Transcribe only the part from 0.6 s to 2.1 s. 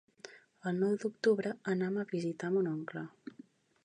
El nou d'octubre anam a